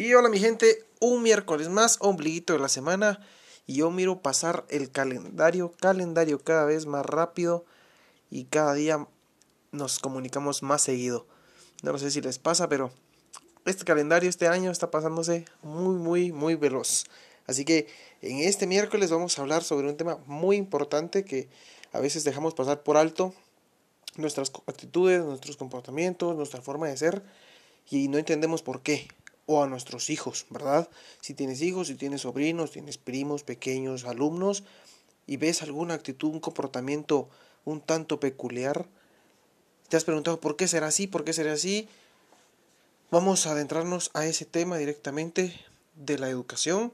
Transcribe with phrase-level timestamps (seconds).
[0.00, 3.20] Y hola mi gente, un miércoles más, ombliguito de la semana.
[3.66, 7.66] Y yo miro pasar el calendario, calendario cada vez más rápido.
[8.30, 9.06] Y cada día
[9.72, 11.26] nos comunicamos más seguido.
[11.82, 12.90] No sé si les pasa, pero
[13.66, 17.04] este calendario este año está pasándose muy, muy, muy veloz.
[17.46, 17.86] Así que
[18.22, 21.50] en este miércoles vamos a hablar sobre un tema muy importante que
[21.92, 23.34] a veces dejamos pasar por alto.
[24.16, 27.22] Nuestras actitudes, nuestros comportamientos, nuestra forma de ser.
[27.90, 29.06] Y no entendemos por qué
[29.50, 30.88] o a nuestros hijos, ¿verdad?
[31.20, 34.62] Si tienes hijos, si tienes sobrinos, tienes primos, pequeños, alumnos,
[35.26, 37.28] y ves alguna actitud, un comportamiento
[37.64, 38.86] un tanto peculiar,
[39.88, 41.88] te has preguntado por qué será así, por qué será así.
[43.10, 45.60] Vamos a adentrarnos a ese tema directamente
[45.96, 46.92] de la educación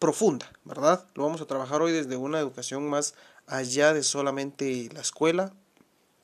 [0.00, 1.06] profunda, ¿verdad?
[1.14, 3.14] Lo vamos a trabajar hoy desde una educación más
[3.46, 5.54] allá de solamente la escuela,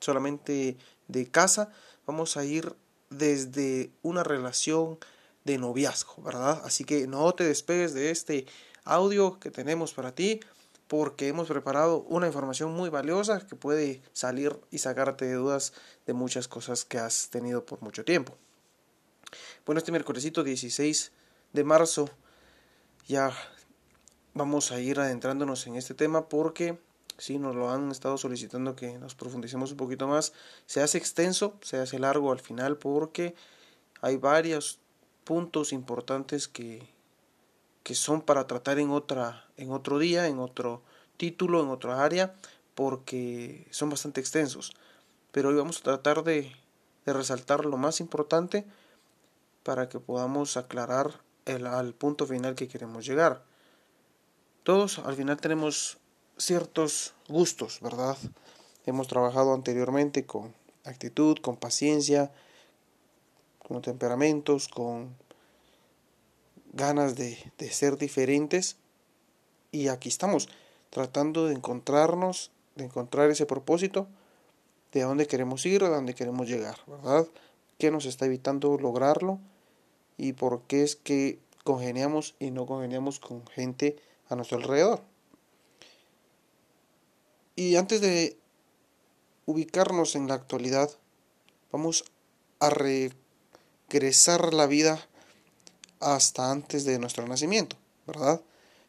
[0.01, 0.75] solamente
[1.07, 1.71] de casa.
[2.05, 2.75] Vamos a ir
[3.17, 4.97] desde una relación
[5.43, 6.61] de noviazgo, ¿verdad?
[6.65, 8.45] Así que no te despegues de este
[8.85, 10.39] audio que tenemos para ti
[10.87, 15.73] porque hemos preparado una información muy valiosa que puede salir y sacarte de dudas
[16.05, 18.35] de muchas cosas que has tenido por mucho tiempo.
[19.65, 21.11] Bueno, este miércolesito 16
[21.53, 22.09] de marzo
[23.07, 23.31] ya
[24.33, 26.77] vamos a ir adentrándonos en este tema porque
[27.23, 30.33] si nos lo han estado solicitando que nos profundicemos un poquito más.
[30.65, 33.33] Se hace extenso, se hace largo al final porque
[34.01, 34.79] hay varios
[35.23, 36.85] puntos importantes que,
[37.83, 40.81] que son para tratar en, otra, en otro día, en otro
[41.15, 42.35] título, en otra área,
[42.75, 44.73] porque son bastante extensos.
[45.31, 46.51] Pero hoy vamos a tratar de,
[47.05, 48.65] de resaltar lo más importante
[49.63, 53.45] para que podamos aclarar el, al punto final que queremos llegar.
[54.63, 56.02] Todos al final tenemos
[56.37, 58.17] ciertos gustos, ¿verdad?
[58.85, 60.53] Hemos trabajado anteriormente con
[60.83, 62.31] actitud, con paciencia,
[63.59, 65.15] con temperamentos, con
[66.73, 68.77] ganas de, de ser diferentes.
[69.71, 70.49] Y aquí estamos,
[70.89, 74.07] tratando de encontrarnos, de encontrar ese propósito,
[74.91, 77.27] de dónde queremos ir, a dónde queremos llegar, ¿verdad?
[77.77, 79.39] ¿Qué nos está evitando lograrlo?
[80.17, 83.95] Y por qué es que congeniamos y no congeniamos con gente
[84.29, 85.01] a nuestro alrededor.
[87.55, 88.37] Y antes de
[89.45, 90.89] ubicarnos en la actualidad,
[91.71, 92.05] vamos
[92.59, 95.05] a regresar la vida
[95.99, 97.75] hasta antes de nuestro nacimiento,
[98.07, 98.41] ¿verdad?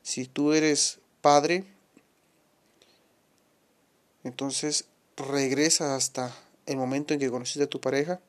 [0.02, 1.64] Si tú eres padre,
[4.22, 4.86] entonces
[5.16, 6.34] regresa hasta
[6.66, 8.20] el momento en que conociste a tu pareja.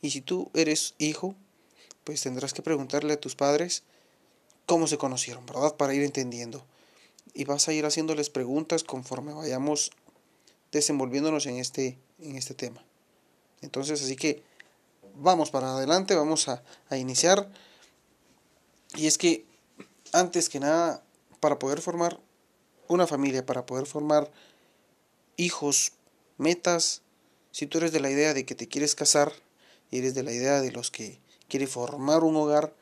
[0.00, 1.34] Y si tú eres hijo,
[2.04, 3.82] pues tendrás que preguntarle a tus padres
[4.66, 5.76] cómo se conocieron, ¿verdad?
[5.76, 6.64] Para ir entendiendo
[7.34, 9.90] y vas a ir haciéndoles preguntas conforme vayamos
[10.72, 12.84] desenvolviéndonos en este, en este tema.
[13.60, 14.42] Entonces, así que
[15.14, 17.50] vamos para adelante, vamos a, a iniciar.
[18.94, 19.44] Y es que,
[20.12, 21.02] antes que nada,
[21.40, 22.20] para poder formar
[22.88, 24.30] una familia, para poder formar
[25.36, 25.92] hijos,
[26.38, 27.02] metas,
[27.52, 29.32] si tú eres de la idea de que te quieres casar,
[29.90, 32.74] y eres de la idea de los que quiere formar un hogar,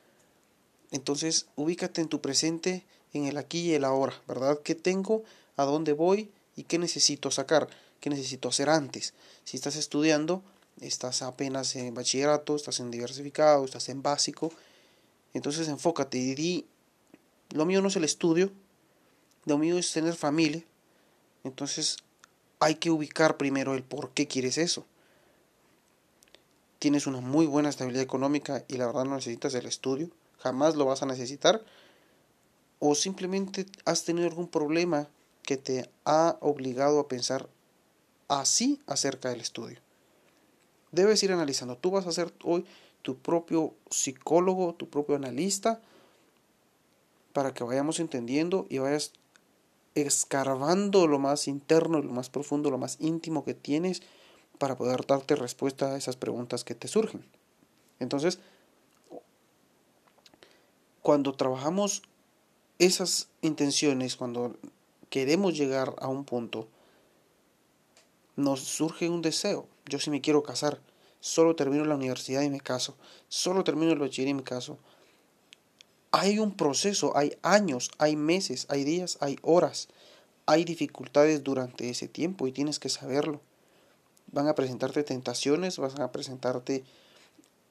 [0.91, 4.60] entonces ubícate en tu presente en el aquí y el ahora, ¿verdad?
[4.62, 5.24] ¿Qué tengo?
[5.56, 6.30] ¿A dónde voy?
[6.56, 7.69] ¿Y qué necesito sacar?
[8.00, 9.14] ¿Qué necesito hacer antes?
[9.44, 10.42] Si estás estudiando,
[10.80, 14.52] estás apenas en bachillerato, estás en diversificado, estás en básico,
[15.34, 16.66] entonces enfócate y di,
[17.50, 18.52] lo mío no es el estudio,
[19.44, 20.62] lo mío es tener familia,
[21.44, 21.98] entonces
[22.60, 24.84] hay que ubicar primero el por qué quieres eso.
[26.78, 30.84] Tienes una muy buena estabilidad económica y la verdad no necesitas el estudio, jamás lo
[30.84, 31.64] vas a necesitar,
[32.78, 35.08] o simplemente has tenido algún problema
[35.42, 37.48] que te ha obligado a pensar
[38.28, 39.78] así acerca del estudio.
[40.92, 41.76] Debes ir analizando.
[41.76, 42.64] Tú vas a ser hoy
[43.02, 45.80] tu propio psicólogo, tu propio analista,
[47.32, 49.12] para que vayamos entendiendo y vayas
[49.94, 54.02] escarbando lo más interno, lo más profundo, lo más íntimo que tienes
[54.58, 57.24] para poder darte respuesta a esas preguntas que te surgen.
[58.00, 58.38] Entonces,
[61.02, 62.02] cuando trabajamos
[62.78, 64.56] esas intenciones, cuando
[65.10, 66.69] queremos llegar a un punto,
[68.36, 69.66] nos surge un deseo.
[69.86, 70.80] Yo si me quiero casar,
[71.20, 72.96] solo termino la universidad y me caso,
[73.28, 74.78] solo termino el bachiller y me caso.
[76.12, 79.88] Hay un proceso, hay años, hay meses, hay días, hay horas,
[80.46, 83.40] hay dificultades durante ese tiempo y tienes que saberlo.
[84.31, 86.84] Van a presentarte tentaciones, van a presentarte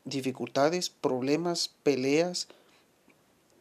[0.06, 2.48] dificultades, problemas, peleas,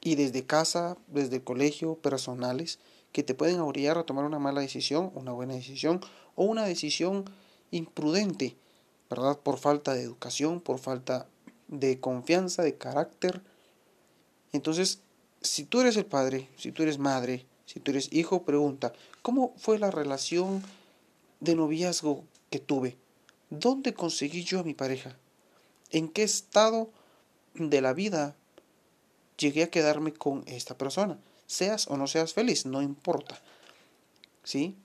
[0.06, 2.78] y desde casa, desde el colegio, personales,
[3.10, 6.00] que te pueden obligar a tomar una mala decisión, una buena decisión
[6.36, 7.24] o una decisión
[7.72, 8.56] imprudente,
[9.10, 9.36] ¿verdad?
[9.36, 11.26] Por falta de educación, por falta
[11.66, 13.42] de confianza, de carácter.
[14.52, 15.00] Entonces,
[15.40, 18.92] si tú eres el padre, si tú eres madre, si tú eres hijo, pregunta,
[19.22, 20.62] ¿cómo fue la relación
[21.40, 22.96] de noviazgo que tuve?
[23.50, 25.16] ¿Dónde conseguí yo a mi pareja?
[25.90, 26.90] ¿En qué estado
[27.54, 28.36] de la vida
[29.36, 31.18] llegué a quedarme con esta persona?
[31.46, 33.40] Seas o no seas feliz, no importa.
[34.42, 34.76] ¿Sí?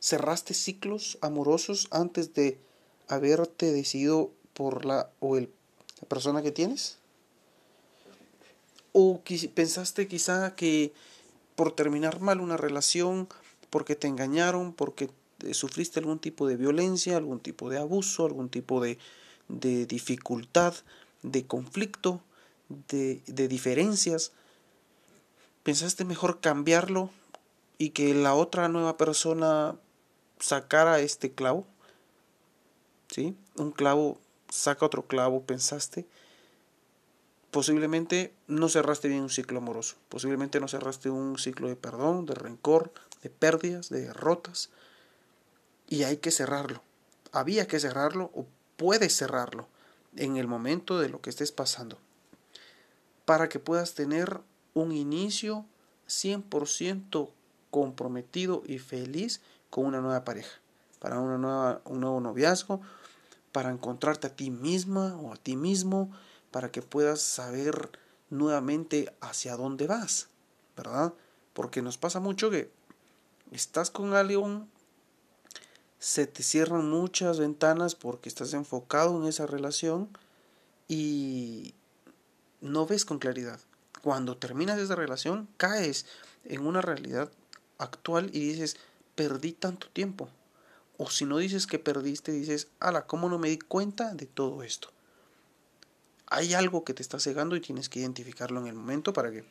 [0.00, 2.58] ¿Cerraste ciclos amorosos antes de
[3.08, 5.50] haberte decidido por la o el,
[6.00, 6.98] la persona que tienes?
[8.92, 9.20] ¿O
[9.54, 10.92] pensaste quizá que
[11.54, 13.28] por terminar mal una relación,
[13.70, 15.10] porque te engañaron, porque
[15.52, 18.98] sufriste algún tipo de violencia, algún tipo de abuso, algún tipo de
[19.86, 20.74] dificultad,
[21.22, 22.20] de conflicto,
[22.88, 24.32] de, de diferencias,
[25.62, 27.10] pensaste mejor cambiarlo
[27.78, 29.76] y que la otra nueva persona
[30.38, 31.66] sacara este clavo.
[33.08, 33.36] ¿Sí?
[33.56, 36.06] Un clavo saca otro clavo, pensaste.
[37.50, 39.96] Posiblemente no cerraste bien un ciclo amoroso.
[40.08, 42.92] Posiblemente no cerraste un ciclo de perdón, de rencor,
[43.22, 44.70] de pérdidas, de derrotas.
[45.88, 46.82] Y hay que cerrarlo.
[47.32, 48.46] Había que cerrarlo o
[48.76, 49.68] puedes cerrarlo
[50.16, 51.98] en el momento de lo que estés pasando.
[53.32, 54.42] Para que puedas tener
[54.74, 55.64] un inicio
[56.06, 57.30] 100%
[57.70, 59.40] comprometido y feliz
[59.70, 60.60] con una nueva pareja,
[60.98, 62.82] para una nueva, un nuevo noviazgo,
[63.50, 66.12] para encontrarte a ti misma o a ti mismo,
[66.50, 67.98] para que puedas saber
[68.28, 70.28] nuevamente hacia dónde vas,
[70.76, 71.14] ¿verdad?
[71.54, 72.70] Porque nos pasa mucho que
[73.50, 74.68] estás con alguien,
[75.98, 80.10] se te cierran muchas ventanas porque estás enfocado en esa relación
[80.86, 81.74] y
[82.62, 83.60] no ves con claridad.
[84.02, 86.06] Cuando terminas esa relación, caes
[86.44, 87.30] en una realidad
[87.78, 88.76] actual y dices,
[89.14, 90.28] perdí tanto tiempo.
[90.96, 94.62] O si no dices que perdiste, dices, ala, ¿cómo no me di cuenta de todo
[94.62, 94.90] esto?
[96.28, 99.44] Hay algo que te está cegando y tienes que identificarlo en el momento para que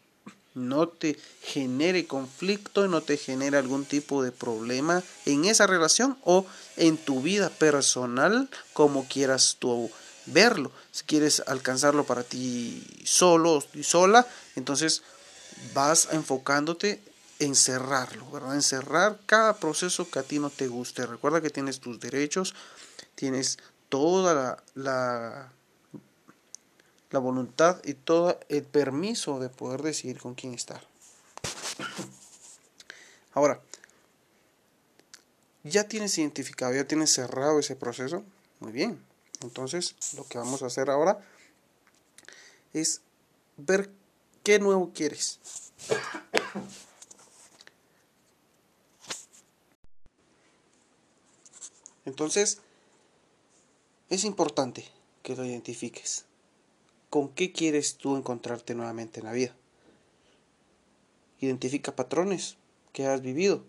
[0.53, 6.45] no te genere conflicto, no te genere algún tipo de problema en esa relación o
[6.77, 9.91] en tu vida personal, como quieras tú
[10.25, 10.71] verlo.
[10.91, 15.03] Si quieres alcanzarlo para ti solo y sola, entonces
[15.73, 17.01] vas enfocándote
[17.39, 18.55] en cerrarlo, ¿verdad?
[18.55, 21.05] Encerrar cada proceso que a ti no te guste.
[21.05, 22.53] Recuerda que tienes tus derechos,
[23.15, 23.57] tienes
[23.89, 25.51] toda la, la,
[27.09, 30.81] la voluntad y todo el permiso de poder decidir con quién estar.
[33.33, 33.59] Ahora,
[35.63, 38.23] ya tienes identificado, ya tienes cerrado ese proceso.
[38.59, 39.10] Muy bien.
[39.41, 41.19] Entonces, lo que vamos a hacer ahora
[42.73, 43.01] es
[43.57, 43.91] ver
[44.43, 45.39] qué nuevo quieres.
[52.05, 52.61] Entonces,
[54.09, 54.85] es importante
[55.23, 56.25] que lo identifiques.
[57.09, 59.55] ¿Con qué quieres tú encontrarte nuevamente en la vida?
[61.39, 62.57] Identifica patrones
[62.93, 63.63] que has vivido.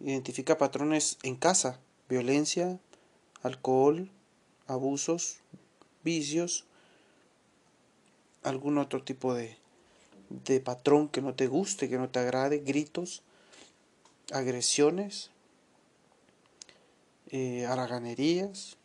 [0.00, 2.78] Identifica patrones en casa, violencia,
[3.42, 4.10] alcohol,
[4.68, 5.38] abusos,
[6.04, 6.64] vicios,
[8.44, 9.56] algún otro tipo de,
[10.30, 13.22] de patrón que no te guste, que no te agrade, gritos,
[14.32, 15.30] agresiones,
[17.30, 18.76] eh, haraganerías,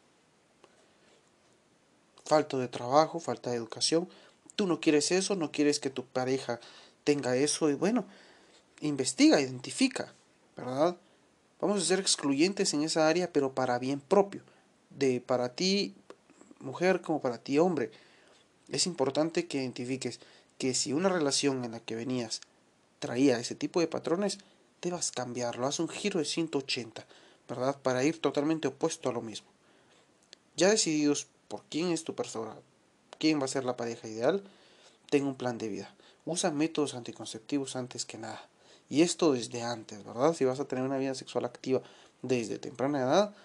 [2.25, 4.09] falta de trabajo, falta de educación.
[4.55, 6.59] Tú no quieres eso, no quieres que tu pareja
[7.03, 8.05] tenga eso y bueno,
[8.81, 10.13] investiga, identifica,
[10.55, 10.97] ¿verdad?
[11.59, 14.41] Vamos a ser excluyentes en esa área, pero para bien propio,
[14.97, 15.95] de para ti
[16.59, 17.91] mujer como para ti hombre.
[18.69, 20.19] Es importante que identifiques
[20.57, 22.41] que si una relación en la que venías
[22.99, 24.39] traía ese tipo de patrones,
[24.81, 27.05] debas cambiarlo, haz un giro de 180,
[27.49, 27.77] ¿verdad?
[27.81, 29.47] Para ir totalmente opuesto a lo mismo.
[30.55, 32.55] Ya decididos por quién es tu persona,
[33.19, 34.43] quién va a ser la pareja ideal,
[35.09, 35.93] ten un plan de vida.
[36.25, 38.47] Usa métodos anticonceptivos antes que nada.
[38.89, 40.33] Y esto desde antes, ¿verdad?
[40.33, 41.81] Si vas a tener una vida sexual activa
[42.21, 43.35] desde temprana edad,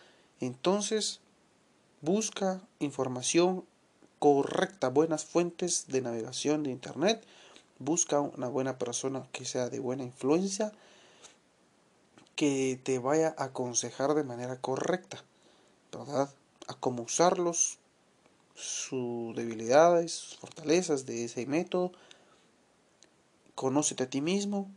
[0.40, 1.20] entonces
[2.00, 3.64] busca información
[4.18, 7.24] correcta, buenas fuentes de navegación de Internet,
[7.78, 10.72] busca una buena persona que sea de buena influencia,
[12.36, 15.24] que te vaya a aconsejar de manera correcta,
[15.92, 16.30] ¿verdad?
[16.68, 17.78] A cómo usarlos,
[18.54, 21.92] sus debilidades, sus fortalezas de ese método.
[23.54, 24.68] Conócete a ti mismo,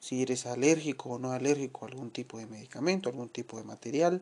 [0.00, 4.20] si eres alérgico o no alérgico a algún tipo de medicamento, algún tipo de material.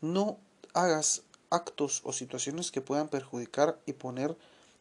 [0.00, 0.38] No
[0.74, 4.36] hagas actos o situaciones que puedan perjudicar y poner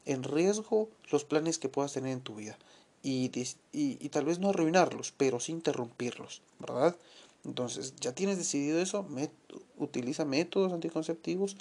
[0.05, 2.57] en riesgo los planes que puedas tener en tu vida.
[3.03, 3.31] Y,
[3.73, 6.95] y, tal vez no arruinarlos, pero sí interrumpirlos, ¿verdad?
[7.43, 9.05] Entonces, ya tienes decidido eso,
[9.77, 11.57] utiliza métodos anticonceptivos,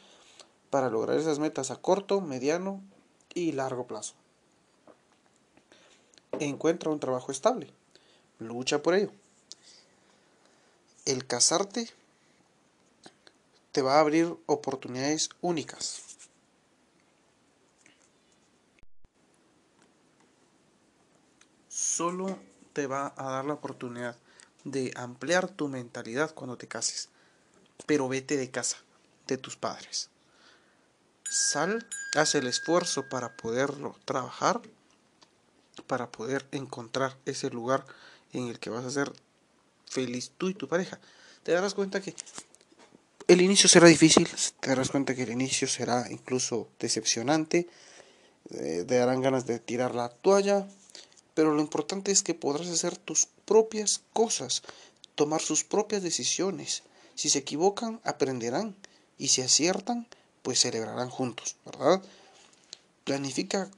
[0.73, 2.81] para lograr esas metas a corto, mediano
[3.35, 4.15] y largo plazo.
[6.41, 7.69] Encuentra un trabajo estable.
[8.39, 9.11] Lucha por ello.
[11.05, 11.91] El casarte
[13.73, 16.03] te va a abrir oportunidades únicas.
[21.69, 22.39] Solo
[22.75, 24.17] te va a dar la oportunidad
[24.65, 27.09] de ampliar tu mentalidad cuando te cases.
[27.87, 28.77] Pero vete de casa,
[29.27, 30.11] de tus padres.
[31.29, 34.61] Sal, haz el esfuerzo para poderlo trabajar,
[35.87, 37.87] para poder encontrar ese lugar
[38.33, 39.13] en el que vas a ser
[39.87, 41.01] feliz tú y tu pareja.
[41.43, 42.15] Te darás cuenta que
[43.33, 44.29] el inicio será difícil,
[44.61, 47.69] te darás cuenta que el inicio será incluso decepcionante,
[48.51, 50.67] eh, te darán ganas de tirar la toalla,
[51.35, 54.63] pero lo importante es que podrás hacer tus propias cosas,
[55.15, 56.83] tomar sus propias decisiones.
[57.15, 58.77] Si se equivocan, aprenderán.
[59.19, 60.07] Y si aciertan,
[60.43, 62.03] pues celebrarán juntos, ¿verdad?
[63.05, 63.71] Planifica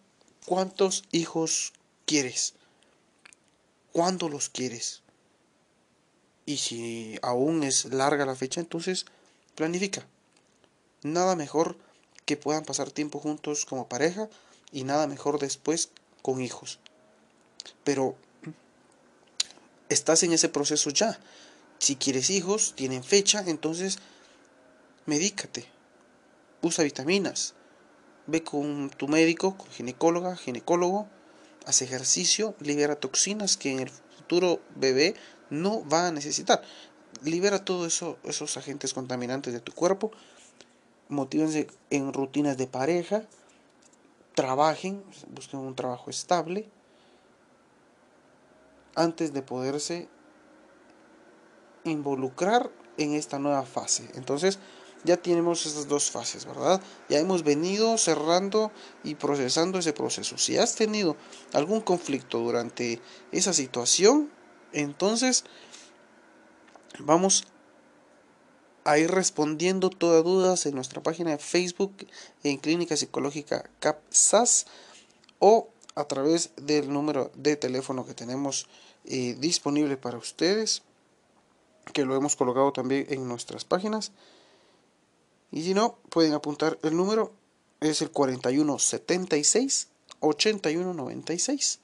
[0.46, 1.72] cuántos hijos
[2.06, 2.54] quieres,
[3.92, 5.02] cuándo los quieres.
[6.46, 9.06] Y si aún es larga la fecha, entonces
[9.54, 10.06] planifica.
[11.02, 11.76] Nada mejor
[12.24, 14.28] que puedan pasar tiempo juntos como pareja
[14.72, 15.90] y nada mejor después
[16.22, 16.78] con hijos.
[17.84, 18.16] Pero
[19.88, 21.18] estás en ese proceso ya.
[21.78, 23.98] Si quieres hijos, tienen fecha, entonces
[25.06, 25.66] medícate.
[26.62, 27.54] Usa vitaminas.
[28.26, 31.08] Ve con tu médico, con ginecóloga, ginecólogo,
[31.66, 35.14] haz ejercicio, libera toxinas que en el futuro bebé
[35.50, 36.62] no va a necesitar.
[37.22, 40.10] Libera todos eso, esos agentes contaminantes de tu cuerpo.
[41.08, 43.24] Motívense en rutinas de pareja.
[44.34, 46.68] Trabajen, busquen un trabajo estable
[48.96, 50.08] antes de poderse
[51.84, 54.08] involucrar en esta nueva fase.
[54.14, 54.58] Entonces,
[55.04, 56.80] ya tenemos estas dos fases, ¿verdad?
[57.08, 60.38] Ya hemos venido cerrando y procesando ese proceso.
[60.38, 61.16] Si has tenido
[61.52, 64.30] algún conflicto durante esa situación,
[64.72, 65.44] entonces
[66.98, 67.44] vamos
[68.84, 72.06] a ir respondiendo todas dudas en nuestra página de Facebook
[72.42, 74.66] en Clínica Psicológica CAPSAS
[75.38, 78.66] o a través del número de teléfono que tenemos
[79.04, 80.82] eh, disponible para ustedes,
[81.92, 84.12] que lo hemos colocado también en nuestras páginas.
[85.52, 87.32] Y si no, pueden apuntar el número,
[87.80, 89.88] es el 4176
[90.20, 91.78] 8196.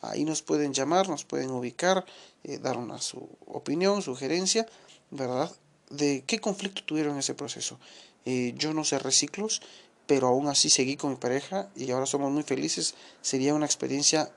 [0.00, 2.04] Ahí nos pueden llamar, nos pueden ubicar,
[2.46, 4.66] eh, dar una su opinión, sugerencia,
[5.10, 5.50] ¿verdad?
[5.90, 7.78] De qué conflicto tuvieron en ese proceso.
[8.24, 9.60] Eh, yo no sé reciclos,
[10.06, 12.94] pero aún así seguí con mi pareja y ahora somos muy felices.
[13.20, 14.30] Sería una experiencia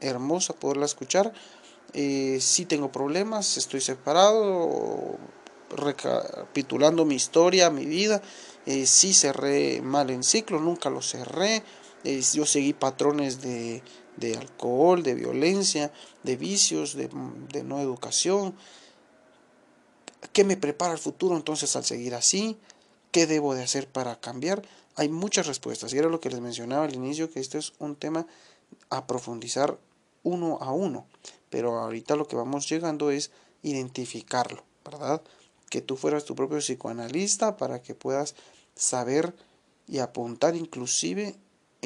[0.00, 1.32] hermosa poderla escuchar.
[1.92, 5.16] Eh, si tengo problemas, estoy separado,
[5.74, 8.20] recapitulando mi historia, mi vida.
[8.66, 11.62] Eh, si cerré mal en ciclo, nunca lo cerré.
[12.04, 13.82] Eh, yo seguí patrones de,
[14.16, 15.92] de, alcohol, de violencia,
[16.22, 17.08] de vicios, de,
[17.52, 18.54] de no educación.
[20.32, 22.58] ¿Qué me prepara el futuro entonces al seguir así?
[23.10, 24.62] ¿Qué debo de hacer para cambiar?
[24.96, 27.96] Hay muchas respuestas y era lo que les mencionaba al inicio, que este es un
[27.96, 28.26] tema
[28.90, 29.78] a profundizar
[30.22, 31.06] uno a uno.
[31.50, 33.30] Pero ahorita lo que vamos llegando es
[33.62, 35.22] identificarlo, ¿verdad?
[35.70, 38.34] Que tú fueras tu propio psicoanalista para que puedas
[38.74, 39.34] saber
[39.88, 41.36] y apuntar inclusive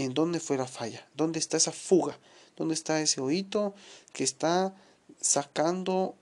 [0.04, 2.18] en dónde fue la falla, dónde está esa fuga,
[2.56, 3.74] dónde está ese oído
[4.12, 4.74] que está
[5.20, 6.14] sacando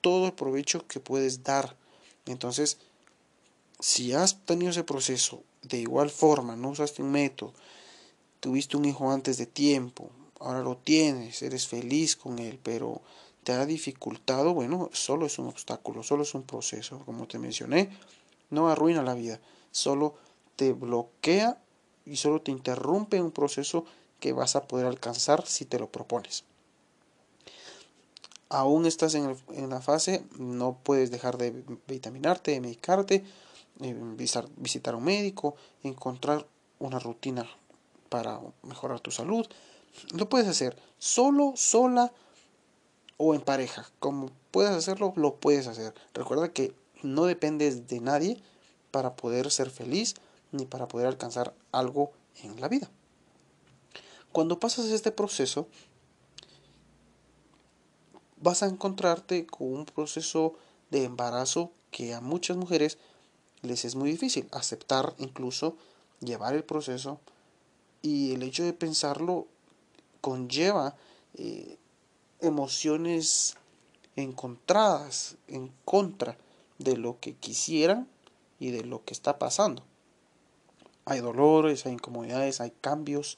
[0.00, 1.76] todo el provecho que puedes dar.
[2.26, 2.78] Entonces,
[3.80, 7.54] si has tenido ese proceso de igual forma, no usaste un método,
[8.40, 13.00] tuviste un hijo antes de tiempo, ahora lo tienes, eres feliz con él, pero
[13.44, 17.90] te ha dificultado, bueno, solo es un obstáculo, solo es un proceso, como te mencioné,
[18.50, 19.40] no arruina la vida,
[19.70, 20.14] solo
[20.56, 21.58] te bloquea
[22.06, 23.84] y solo te interrumpe un proceso
[24.20, 26.44] que vas a poder alcanzar si te lo propones.
[28.48, 29.36] Aún estás en,
[29.68, 33.24] la fase, no puedes dejar de vitaminarte, de medicarte,
[33.80, 36.46] eh, visitar, visitar a un médico, encontrar
[36.78, 37.48] una rutina
[38.08, 39.46] para mejorar tu salud,
[40.12, 42.12] lo puedes hacer solo, sola
[43.16, 43.90] o en pareja.
[43.98, 45.94] Como puedes hacerlo, lo puedes hacer.
[46.12, 48.42] Recuerda que no dependes de nadie
[48.90, 50.14] para poder ser feliz
[50.54, 52.90] ni para poder alcanzar algo en la vida.
[54.32, 55.68] Cuando pasas este proceso,
[58.40, 60.54] vas a encontrarte con un proceso
[60.90, 62.98] de embarazo que a muchas mujeres
[63.62, 65.76] les es muy difícil aceptar, incluso
[66.20, 67.20] llevar el proceso.
[68.02, 69.46] Y el hecho de pensarlo
[70.20, 70.94] conlleva
[71.34, 71.78] eh,
[72.40, 73.56] emociones
[74.16, 76.36] encontradas en contra
[76.78, 78.08] de lo que quisieran
[78.60, 79.84] y de lo que está pasando.
[81.04, 83.36] Hay dolores, hay incomodidades, hay cambios,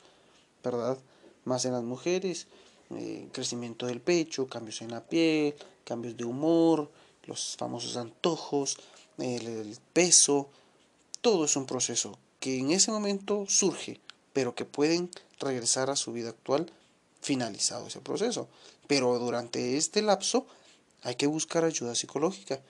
[0.62, 0.99] ¿verdad?
[1.44, 2.46] Más en las mujeres,
[2.90, 5.54] eh, crecimiento del pecho, cambios en la piel,
[5.85, 6.90] cambios de humor,
[7.25, 8.78] los famosos antojos,
[9.18, 10.49] el, peso,
[11.20, 14.00] todo es un proceso que en ese momento surge,
[14.32, 16.70] pero que pueden regresar a su vida actual
[17.20, 18.49] finalizado ese proceso.
[18.87, 20.46] Pero durante este lapso
[21.02, 22.61] hay que buscar ayuda psicológica,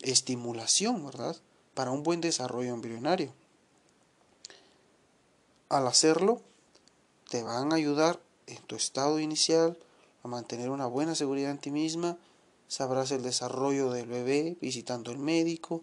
[0.00, 1.36] estimulación, ¿verdad?
[1.74, 3.32] Para un buen desarrollo embrionario.
[5.68, 6.40] Al hacerlo,
[7.28, 9.76] te van a ayudar en tu estado inicial
[10.22, 12.16] a mantener una buena seguridad en ti misma,
[12.68, 15.82] sabrás el desarrollo del bebé visitando el médico,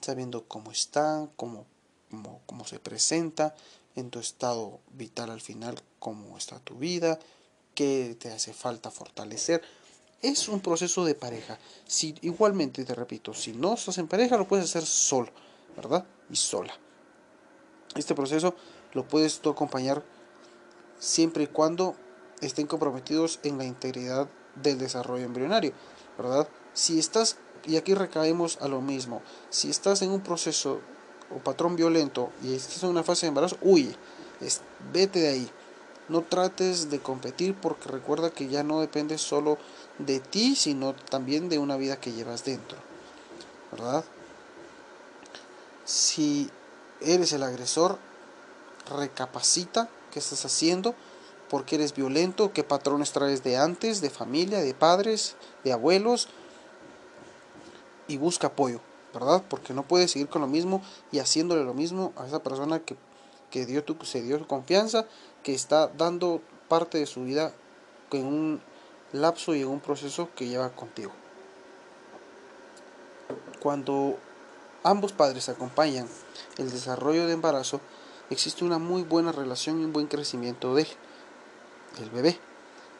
[0.00, 1.66] sabiendo cómo está, cómo,
[2.10, 3.54] cómo, cómo se presenta,
[3.94, 7.18] en tu estado vital al final, cómo está tu vida,
[7.74, 9.62] qué te hace falta fortalecer.
[10.22, 11.58] Es un proceso de pareja.
[11.86, 15.30] Si igualmente te repito, si no estás en pareja, lo puedes hacer solo,
[15.76, 16.06] ¿verdad?
[16.30, 16.74] Y sola.
[17.94, 18.54] Este proceso
[18.96, 20.02] lo puedes tú acompañar
[20.98, 21.94] siempre y cuando
[22.40, 25.72] estén comprometidos en la integridad del desarrollo embrionario,
[26.16, 26.48] ¿verdad?
[26.72, 27.36] Si estás,
[27.66, 30.80] y aquí recaemos a lo mismo, si estás en un proceso
[31.30, 33.94] o patrón violento y estás en una fase de embarazo, huye,
[34.92, 35.50] vete de ahí.
[36.08, 39.58] No trates de competir porque recuerda que ya no depende solo
[39.98, 42.78] de ti, sino también de una vida que llevas dentro.
[43.72, 44.04] ¿Verdad?
[45.84, 46.48] Si
[47.00, 47.98] eres el agresor,
[48.86, 50.94] recapacita qué estás haciendo,
[51.48, 56.28] por qué eres violento, qué patrones traes de antes, de familia, de padres, de abuelos,
[58.08, 58.80] y busca apoyo,
[59.12, 59.42] ¿verdad?
[59.48, 62.96] Porque no puedes seguir con lo mismo y haciéndole lo mismo a esa persona que,
[63.50, 65.06] que dio tu, se dio confianza,
[65.42, 67.52] que está dando parte de su vida
[68.12, 68.60] en un
[69.12, 71.12] lapso y en un proceso que lleva contigo.
[73.60, 74.18] Cuando
[74.82, 76.06] ambos padres acompañan
[76.58, 77.80] el desarrollo de embarazo,
[78.30, 80.86] existe una muy buena relación y un buen crecimiento de
[81.98, 82.38] el bebé,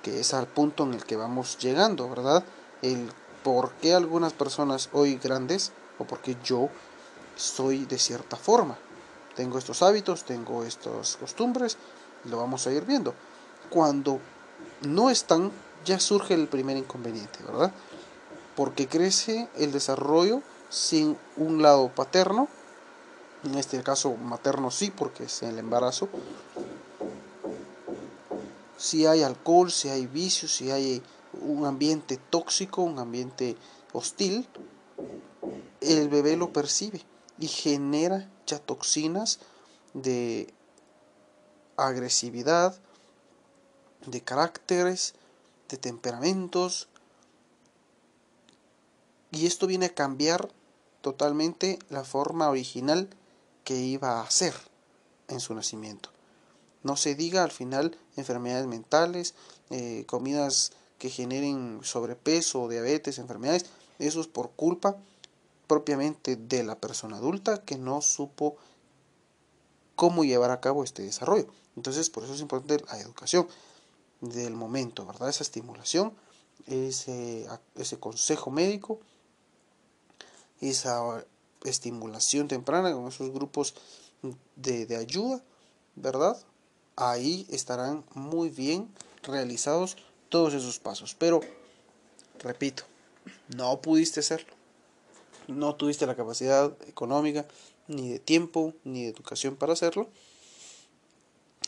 [0.02, 2.44] que es al punto en el que vamos llegando, ¿verdad?
[2.82, 3.10] El
[3.42, 6.68] por qué algunas personas hoy grandes o porque yo
[7.36, 8.76] soy de cierta forma.
[9.36, 11.76] Tengo estos hábitos, tengo estas costumbres,
[12.24, 13.14] lo vamos a ir viendo.
[13.70, 14.20] Cuando
[14.82, 15.52] no están,
[15.84, 17.72] ya surge el primer inconveniente, ¿verdad?
[18.56, 22.48] Porque crece el desarrollo sin un lado paterno
[23.44, 26.08] en este caso materno sí, porque es el embarazo.
[28.76, 31.02] Si hay alcohol, si hay vicios, si hay
[31.40, 33.56] un ambiente tóxico, un ambiente
[33.92, 34.46] hostil,
[35.80, 37.02] el bebé lo percibe
[37.38, 39.38] y genera ya toxinas
[39.94, 40.52] de
[41.76, 42.78] agresividad,
[44.06, 45.14] de caracteres,
[45.68, 46.88] de temperamentos.
[49.30, 50.50] Y esto viene a cambiar
[51.00, 53.08] totalmente la forma original
[53.66, 54.54] que iba a hacer
[55.26, 56.10] en su nacimiento.
[56.84, 59.34] No se diga al final enfermedades mentales,
[59.70, 63.66] eh, comidas que generen sobrepeso, diabetes, enfermedades.
[63.98, 64.96] Eso es por culpa
[65.66, 68.56] propiamente de la persona adulta que no supo
[69.96, 71.48] cómo llevar a cabo este desarrollo.
[71.74, 73.48] Entonces, por eso es importante la educación
[74.20, 75.28] del momento, ¿verdad?
[75.28, 76.12] Esa estimulación,
[76.68, 79.00] ese, ese consejo médico,
[80.60, 81.24] esa
[81.68, 83.74] estimulación temprana, con esos grupos
[84.56, 85.42] de, ayuda,
[85.94, 86.36] ¿verdad?
[86.96, 88.88] Ahí estarán muy bien
[89.22, 89.96] realizados
[90.28, 91.14] todos esos pasos.
[91.18, 91.40] Pero,
[92.38, 92.84] repito,
[93.54, 94.54] no pudiste hacerlo.
[95.48, 97.46] No tuviste la capacidad económica,
[97.88, 100.08] ni de tiempo, ni de educación para hacerlo.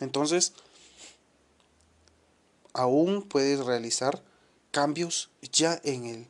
[0.00, 0.52] Entonces,
[2.72, 4.22] aún puedes realizar
[4.70, 6.26] cambios ya en el,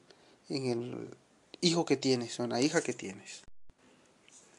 [0.48, 1.16] en el
[1.60, 3.47] hijo que tienes o en la hija que tienes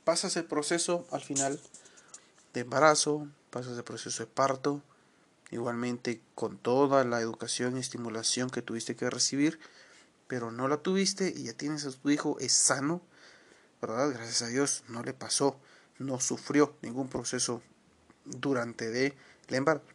[0.09, 1.61] pasas el proceso al final
[2.55, 4.81] de embarazo, pasas el proceso de parto,
[5.51, 9.59] igualmente con toda la educación y estimulación que tuviste que recibir,
[10.27, 13.03] pero no la tuviste y ya tienes a tu hijo, es sano,
[13.83, 14.09] ¿verdad?
[14.09, 15.59] Gracias a Dios no le pasó,
[15.99, 17.61] no sufrió ningún proceso
[18.25, 19.15] durante de
[19.47, 19.85] el embarazo.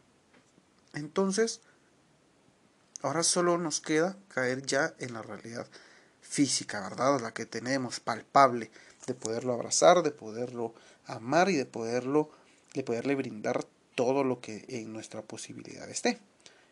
[0.92, 1.61] Entonces,
[3.03, 5.66] ahora solo nos queda caer ya en la realidad
[6.20, 7.20] física, ¿verdad?
[7.20, 8.70] La que tenemos, palpable,
[9.07, 10.75] de poderlo abrazar, de poderlo
[11.07, 12.31] amar y de poderlo,
[12.73, 13.64] de poderle brindar
[13.95, 16.21] todo lo que en nuestra posibilidad esté.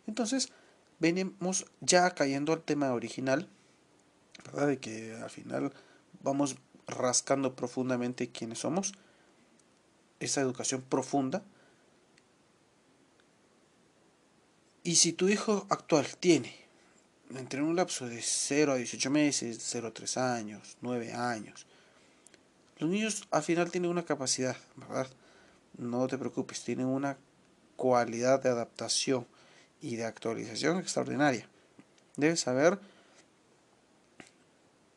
[0.06, 0.50] Entonces,
[0.98, 3.48] venimos ya cayendo al tema original,
[4.44, 4.68] ¿verdad?
[4.68, 5.72] De que al final
[6.22, 8.92] vamos rascando profundamente quiénes somos,
[10.20, 11.44] esa educación profunda.
[14.84, 16.56] Y si tu hijo actual tiene
[17.30, 21.66] entre un lapso de 0 a 18 meses, 0 a 3 años, 9 años,
[22.82, 25.06] los niños al final tienen una capacidad, ¿verdad?
[25.78, 27.16] no te preocupes, tienen una
[27.76, 29.26] cualidad de adaptación
[29.80, 31.48] y de actualización extraordinaria.
[32.16, 32.78] Debes saber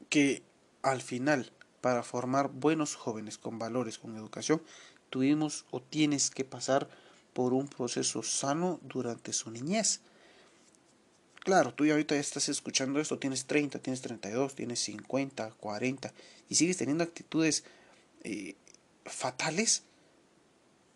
[0.10, 0.44] que
[0.82, 4.62] al final, para formar buenos jóvenes con valores, con educación,
[5.10, 6.90] tuvimos o tienes que pasar
[7.34, 10.02] por un proceso sano durante su niñez.
[11.46, 16.12] Claro, tú ya ahorita estás escuchando esto, tienes 30, tienes 32, tienes 50, 40
[16.50, 17.64] y sigues teniendo actitudes
[18.24, 18.56] eh,
[19.06, 19.84] fatales,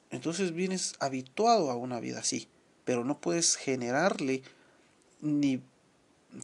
[0.10, 2.48] entonces vienes habituado a una vida así,
[2.84, 4.42] pero no puedes generarle
[5.22, 5.62] ni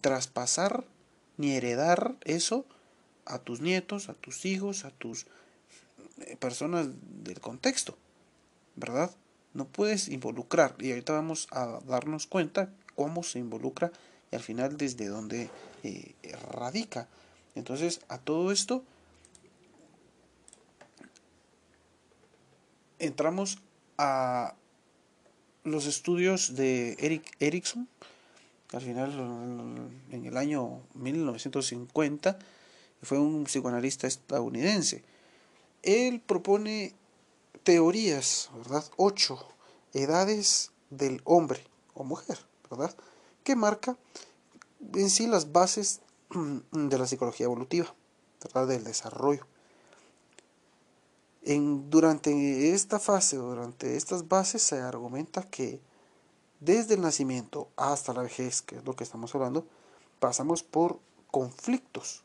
[0.02, 0.86] traspasar
[1.38, 2.64] ni heredar eso
[3.26, 5.26] a tus nietos, a tus hijos, a tus
[6.20, 6.90] eh, personas
[7.24, 7.98] del contexto,
[8.76, 9.10] ¿verdad?
[9.56, 13.92] No puedes involucrar, y ahorita vamos a darnos cuenta cómo se involucra
[14.32, 15.50] y al final desde dónde
[15.84, 16.16] eh,
[16.52, 17.08] radica.
[17.56, 18.84] Entonces, a todo esto
[23.00, 23.60] entramos
[23.98, 24.56] a
[25.64, 27.88] los estudios de Eric Erickson,
[28.72, 32.38] al final en el año 1950
[33.02, 35.04] fue un psicoanalista estadounidense.
[35.84, 36.94] Él propone
[37.64, 38.84] teorías, ¿verdad?
[38.98, 39.48] Ocho
[39.94, 41.62] edades del hombre
[41.94, 42.38] o mujer,
[42.70, 42.96] ¿verdad?
[43.44, 43.98] Que marca
[44.94, 46.02] en sí las bases
[46.72, 47.94] de la psicología evolutiva,
[48.44, 48.68] ¿verdad?
[48.68, 49.46] Del desarrollo.
[51.44, 55.80] En, durante esta fase, durante estas bases, se argumenta que
[56.60, 59.68] desde el nacimiento hasta la vejez, que es lo que estamos hablando,
[60.20, 61.00] pasamos por
[61.30, 62.24] conflictos,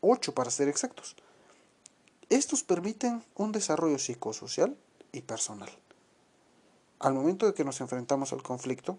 [0.00, 1.16] ocho para ser exactos.
[2.30, 4.76] Estos permiten un desarrollo psicosocial
[5.12, 5.70] y personal.
[7.00, 8.98] Al momento de que nos enfrentamos al conflicto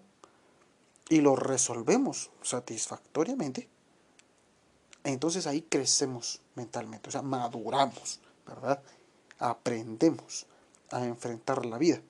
[1.12, 3.68] y lo resolvemos satisfactoriamente,
[5.04, 8.82] entonces ahí crecemos mentalmente, o sea, maduramos, ¿verdad?
[9.38, 10.46] aprendemos
[10.90, 12.00] a enfrentar la vida.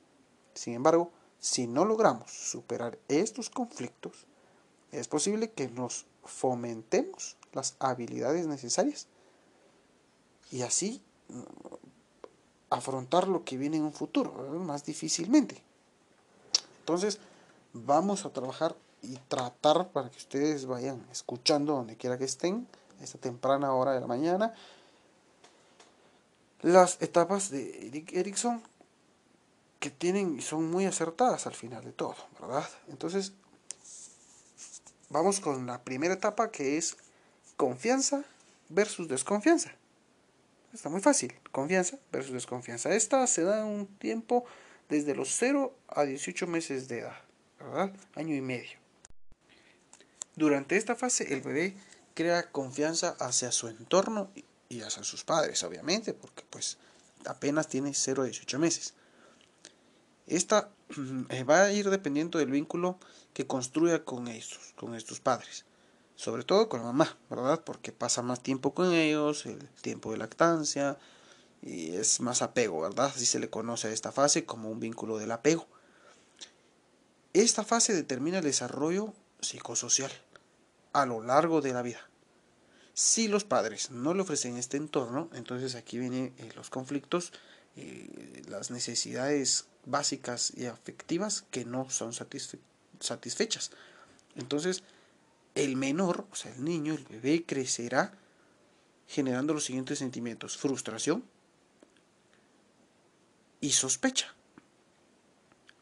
[0.54, 1.10] Sin embargo,
[1.40, 4.24] si no logramos superar estos conflictos,
[4.92, 9.08] es posible que nos fomentemos las habilidades necesarias
[10.52, 11.40] y así mm,
[12.70, 15.60] afrontar lo que viene en un futuro más difícilmente.
[16.78, 17.18] Entonces,
[17.72, 22.66] vamos a trabajar y tratar para que ustedes vayan escuchando donde quiera que estén,
[23.00, 24.54] esta temprana hora de la mañana,
[26.60, 28.62] las etapas de Eric Erickson
[29.80, 32.68] que tienen y son muy acertadas al final de todo, ¿verdad?
[32.88, 33.32] Entonces,
[35.10, 36.96] vamos con la primera etapa que es
[37.56, 38.24] confianza
[38.68, 39.72] versus desconfianza.
[40.72, 42.94] Está muy fácil, confianza versus desconfianza.
[42.94, 44.44] Esta se da un tiempo
[44.88, 47.16] desde los 0 a 18 meses de edad,
[47.58, 47.92] ¿verdad?
[48.14, 48.81] Año y medio.
[50.36, 51.76] Durante esta fase el bebé
[52.14, 54.30] crea confianza hacia su entorno
[54.68, 56.78] y hacia sus padres, obviamente, porque pues
[57.26, 58.94] apenas tiene 0 a 18 meses.
[60.26, 60.70] Esta
[61.28, 62.98] eh, va a ir dependiendo del vínculo
[63.34, 65.64] que construya con estos, con estos padres.
[66.16, 67.62] Sobre todo con la mamá, ¿verdad?
[67.64, 70.98] Porque pasa más tiempo con ellos, el tiempo de lactancia,
[71.62, 73.06] y es más apego, ¿verdad?
[73.06, 75.66] Así se le conoce a esta fase como un vínculo del apego.
[77.32, 80.10] Esta fase determina el desarrollo psicosocial
[80.92, 82.08] a lo largo de la vida.
[82.94, 87.32] Si los padres no le ofrecen este entorno, entonces aquí vienen eh, los conflictos,
[87.76, 93.70] eh, las necesidades básicas y afectivas que no son satisfechas.
[94.36, 94.82] Entonces,
[95.54, 98.12] el menor, o sea, el niño, el bebé, crecerá
[99.06, 100.56] generando los siguientes sentimientos.
[100.56, 101.24] Frustración
[103.60, 104.34] y sospecha.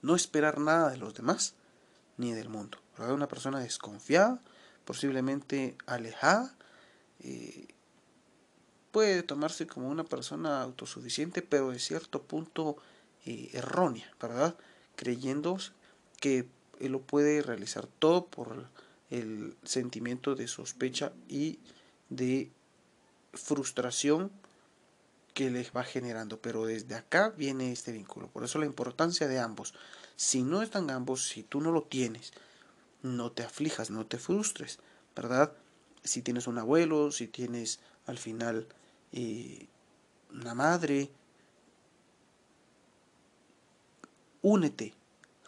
[0.02, 1.54] No esperar nada de los demás
[2.16, 2.78] ni del mundo.
[3.08, 4.40] Una persona desconfiada,
[4.84, 6.54] posiblemente alejada
[7.20, 7.68] eh,
[8.90, 12.76] puede tomarse como una persona autosuficiente, pero de cierto punto
[13.24, 14.56] eh, errónea, ¿verdad?
[14.96, 15.58] Creyendo
[16.20, 16.46] que
[16.80, 18.66] él lo puede realizar todo por
[19.10, 21.58] el sentimiento de sospecha y
[22.08, 22.50] de
[23.32, 24.30] frustración
[25.34, 26.38] que les va generando.
[26.40, 28.28] Pero desde acá viene este vínculo.
[28.28, 29.74] Por eso la importancia de ambos.
[30.16, 32.32] Si no están ambos, si tú no lo tienes,
[33.02, 34.78] no te aflijas, no te frustres,
[35.16, 35.52] ¿verdad?
[36.04, 38.66] si tienes un abuelo, si tienes al final
[39.12, 39.68] eh,
[40.32, 41.10] una madre,
[44.42, 44.94] únete,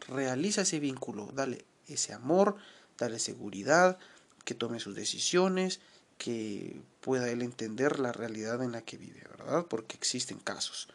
[0.09, 2.57] realiza ese vínculo, dale ese amor,
[2.99, 3.99] dale seguridad,
[4.45, 5.81] que tome sus decisiones,
[6.19, 9.67] que pueda él entender la realidad en la que vive, ¿verdad?
[9.67, 10.89] Porque existen casos.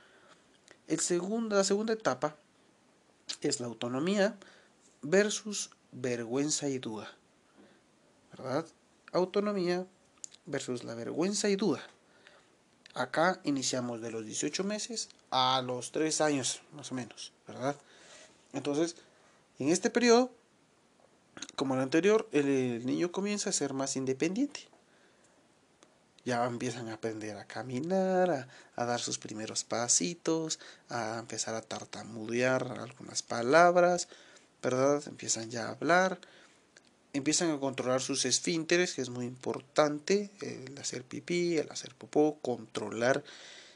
[0.87, 2.37] El segundo, la segunda etapa
[3.41, 4.37] es la autonomía
[5.01, 7.11] versus vergüenza y duda,
[8.31, 8.65] ¿verdad?
[9.11, 9.85] autonomía
[10.45, 11.81] versus la vergüenza y duda.
[12.93, 17.75] Acá iniciamos de los 18 meses a los 3 años, más o menos, ¿verdad?
[18.53, 18.95] Entonces,
[19.59, 20.31] en este periodo,
[21.55, 24.61] como el anterior, el, niño comienza a ser más independiente.
[26.25, 31.61] Ya empiezan a aprender a caminar, a, a dar sus primeros pasitos, a empezar a
[31.61, 34.09] tartamudear algunas palabras,
[34.61, 35.03] ¿verdad?
[35.07, 36.19] Empiezan ya a hablar,
[37.13, 42.37] empiezan a controlar sus esfínteres, que es muy importante, el hacer pipí, el hacer popó,
[42.41, 43.23] controlar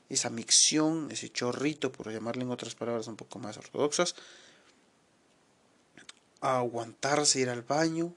[0.09, 4.15] esa micción, ese chorrito, por llamarle en otras palabras un poco más ortodoxas,
[6.41, 8.13] aguantarse ir al baño,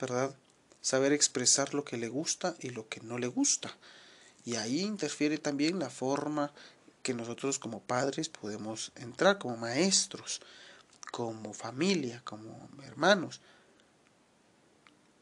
[0.00, 0.34] ¿verdad?
[0.80, 3.76] Saber expresar lo que le gusta y lo que no le gusta.
[4.44, 6.52] Y ahí interfiere también la forma
[7.02, 10.40] que nosotros como padres podemos entrar, como maestros,
[11.10, 13.40] como familia, como hermanos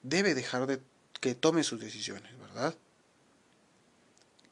[0.03, 0.81] debe dejar de
[1.21, 2.75] que tome sus decisiones, ¿verdad?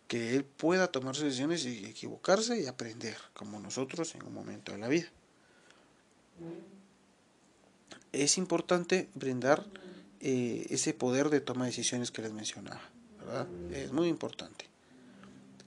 [0.08, 4.72] Que él pueda tomar sus decisiones y equivocarse y aprender, como nosotros en un momento
[4.72, 5.08] de la vida.
[8.12, 9.64] Es importante brindar
[10.20, 12.82] eh, ese poder de toma de decisiones que les mencionaba,
[13.18, 13.46] ¿verdad?
[13.70, 14.66] Es muy importante.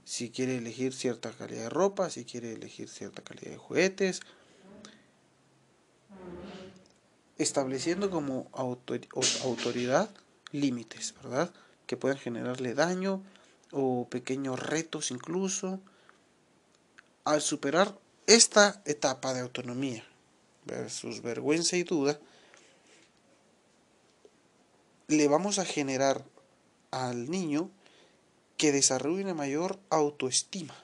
[0.04, 4.22] Si quiere elegir cierta calidad de ropa, si quiere elegir cierta calidad de juguetes,
[7.38, 10.10] estableciendo como autoridad
[10.52, 11.54] límites, ¿verdad?
[11.86, 13.22] Que puedan generarle daño
[13.72, 15.80] o pequeños retos incluso.
[17.24, 20.04] Al superar esta etapa de autonomía
[20.66, 22.20] versus vergüenza y duda,
[25.08, 26.26] le vamos a generar
[26.92, 27.70] al niño
[28.58, 30.76] que desarrolle una mayor autoestima,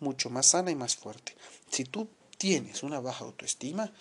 [0.00, 1.34] mucho más sana y más fuerte.
[1.70, 3.92] Si tú tienes una baja autoestima,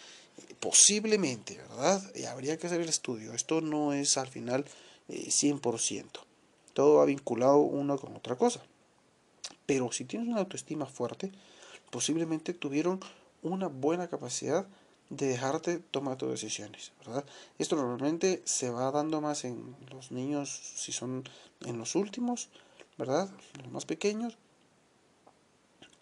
[0.59, 2.01] Posiblemente, ¿verdad?
[2.29, 3.33] Habría que hacer el estudio.
[3.33, 4.65] Esto no es al final
[5.09, 5.91] 100%.
[5.91, 6.05] Eh,
[6.73, 8.61] Todo va vinculado uno con otra cosa.
[9.65, 11.31] Pero si tienes una autoestima fuerte,
[11.89, 12.99] posiblemente tuvieron
[13.41, 14.67] una buena capacidad
[15.09, 17.25] de dejarte tomar tus decisiones, ¿verdad?
[17.59, 21.25] Esto normalmente se va dando más en los niños si son
[21.65, 22.49] en los últimos,
[22.97, 23.29] ¿verdad?
[23.61, 24.37] Los más pequeños,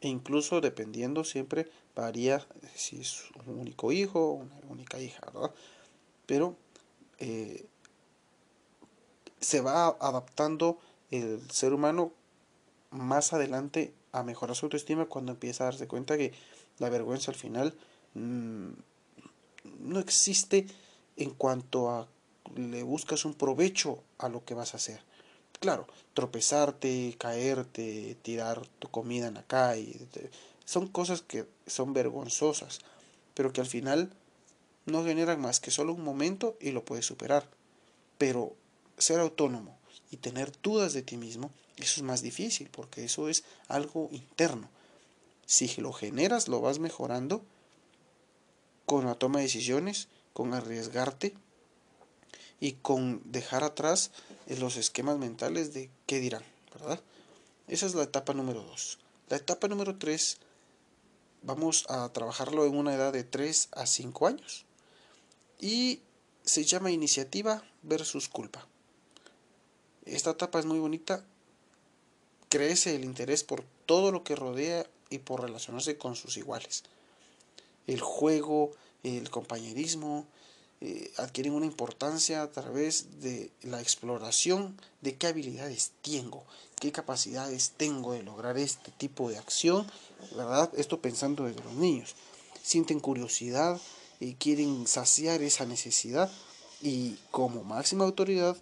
[0.02, 1.70] e incluso dependiendo siempre
[2.00, 5.52] varía si es un único hijo una única hija, ¿verdad?
[6.26, 6.56] Pero
[7.20, 7.66] eh,
[9.40, 10.80] se va adaptando
[11.12, 12.12] el ser humano
[12.92, 16.34] más adelante a mejorar su autoestima cuando empieza a darse cuenta que
[16.80, 17.76] la vergüenza al final
[18.16, 18.70] mm,
[19.80, 20.68] no existe
[21.18, 22.08] en cuanto a
[22.56, 25.02] le buscas un provecho a lo que vas a hacer.
[25.60, 30.00] Claro, tropezarte, caerte, tirar tu comida en la calle,
[30.70, 32.82] son cosas que son vergonzosas,
[33.34, 34.14] pero que al final
[34.86, 37.50] no generan más que solo un momento y lo puedes superar.
[38.20, 38.56] Pero
[38.96, 39.80] ser autónomo
[40.12, 44.70] y tener dudas de ti mismo, eso es más difícil, porque eso es algo interno.
[45.48, 47.44] Si lo generas, lo vas mejorando
[48.86, 51.34] con la toma de decisiones, con arriesgarte
[52.60, 54.12] y con dejar atrás
[54.46, 57.02] los esquemas mentales de qué dirán, ¿verdad?
[57.68, 59.00] Esa es la etapa número dos.
[59.30, 60.38] La etapa número tres
[61.42, 64.66] vamos a trabajarlo en una edad de 3 a 5 años
[65.60, 66.02] y
[66.44, 68.68] se llama iniciativa versus culpa.
[70.06, 71.24] Esta etapa es muy bonita,
[72.50, 76.84] crece el interés por todo lo que rodea y por relacionarse con sus iguales.
[77.88, 78.72] El juego,
[79.04, 80.28] el compañerismo,
[80.82, 86.46] eh, adquieren una importancia a través de la exploración de qué habilidades tengo,
[86.80, 89.86] qué capacidades tengo de lograr este tipo de acción,
[90.38, 90.72] ¿verdad?
[90.78, 92.16] Esto pensando desde los niños.
[92.64, 93.80] Sienten curiosidad
[94.22, 96.32] y quieren saciar esa necesidad
[96.82, 98.56] y como máxima autoridad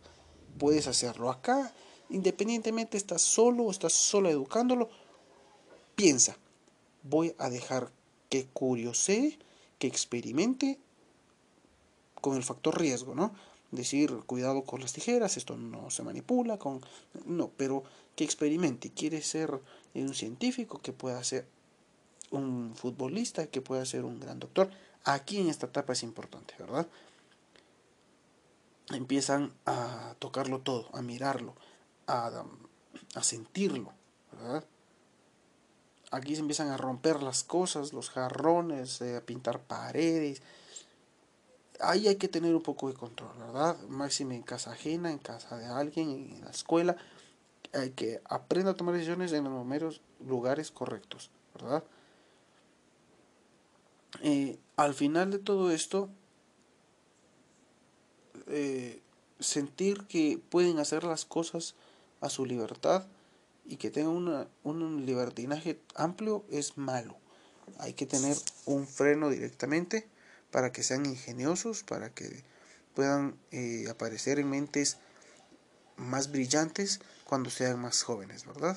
[0.58, 1.72] puedes hacerlo acá,
[2.10, 4.90] independientemente estás solo o estás solo educándolo,
[5.96, 6.36] piensa,
[7.04, 7.92] voy a dejar
[8.30, 9.38] que curiosee,
[9.78, 10.80] que experimente
[12.22, 13.34] con el factor riesgo, ¿no?
[13.72, 16.82] Decir, cuidado con las tijeras, esto no se manipula, con...
[17.26, 17.84] No, pero
[18.16, 19.60] que experimente, quiere ser
[19.94, 21.48] un científico, que pueda ser
[22.32, 24.70] un futbolista, que pueda ser un gran doctor.
[25.04, 26.88] Aquí en esta etapa es importante, ¿verdad?
[28.90, 31.54] Empiezan a tocarlo todo, a mirarlo,
[32.08, 32.44] a,
[33.16, 33.92] a sentirlo,
[34.32, 34.64] ¿verdad?
[36.12, 40.42] Aquí se empiezan a romper las cosas, los jarrones, eh, a pintar paredes,
[41.80, 43.78] ahí hay que tener un poco de control, ¿verdad?
[43.88, 46.96] Máxime en casa ajena, en casa de alguien, en la escuela.
[47.74, 51.84] Hay que aprender a tomar decisiones en los primeros lugares correctos, ¿verdad?
[54.22, 56.10] Eh, al final de todo esto,
[58.48, 59.02] eh,
[59.40, 61.76] sentir que pueden hacer las cosas
[62.22, 63.06] a su libertad
[63.66, 67.18] y que tengan una, un libertinaje amplio es malo.
[67.80, 70.08] Hay que tener un freno directamente
[70.58, 72.44] para que sean ingeniosos, para que
[72.96, 74.98] puedan eh, aparecer en mentes
[75.98, 78.76] más brillantes cuando sean más jóvenes, ¿verdad?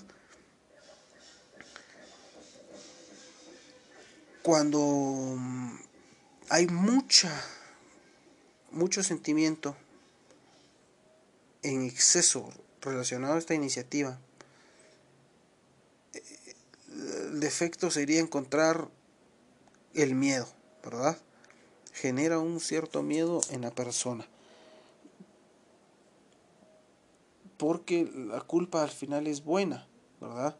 [4.42, 4.78] Cuando
[5.38, 5.78] mm,
[6.50, 7.32] hay mucha,
[8.72, 9.74] mucho sentimiento
[11.62, 14.20] en exceso relacionado a esta iniciativa,
[16.12, 18.90] el defecto sería encontrar
[19.94, 20.46] el miedo,
[20.84, 21.16] ¿verdad?
[22.00, 24.26] Genera un cierto miedo en la persona.
[27.56, 29.86] Porque la culpa al final es buena,
[30.20, 30.56] ¿verdad?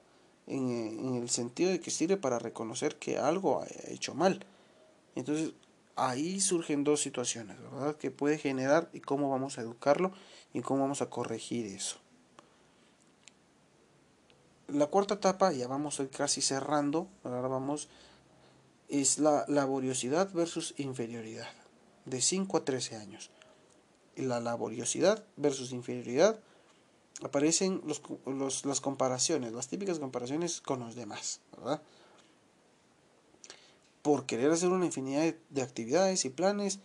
[0.47, 4.45] En, en, el sentido de que sirve para reconocer que algo ha hecho mal.
[5.15, 5.55] Entonces,
[5.97, 7.97] ahí surgen dos situaciones, ¿verdad?
[7.97, 10.13] Que puede generar y cómo vamos a educarlo
[10.53, 11.97] y cómo vamos a corregir eso
[14.73, 17.89] la cuarta etapa, ya vamos a ir casi cerrando, ahora vamos,
[18.91, 21.49] es la laboriosidad versus inferioridad,
[22.05, 23.31] de 5 a 13 años.
[24.17, 26.41] La laboriosidad versus inferioridad
[27.23, 31.83] aparecen los, las comparaciones, las típicas comparaciones con los demás, ¿verdad?
[34.03, 36.81] Por querer hacer una infinidad de, actividades y planes,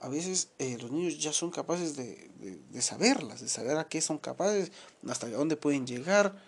[0.00, 2.30] a veces eh, los niños ya son capaces de,
[2.70, 4.72] de, saberlas, de saber a qué son capaces,
[5.06, 6.40] hasta dónde pueden llegar,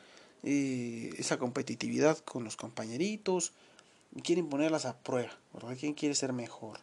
[0.44, 3.52] esa competitividad con los compañeritos,
[4.22, 5.76] quieren ponerlas a prueba, ¿verdad?
[5.78, 6.80] ¿Quién quiere ser mejor?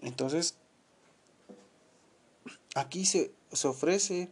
[0.00, 0.56] Entonces,
[2.74, 4.30] aquí se, se ofrece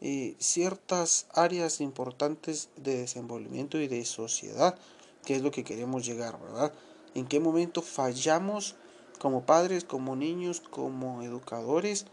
[0.00, 4.76] eh, ciertas áreas importantes de desenvolvimiento y de sociedad,
[5.24, 6.72] que es lo que queremos llegar, ¿verdad?
[7.14, 8.74] ¿En qué momento fallamos
[9.20, 12.06] como padres, como niños, como educadores,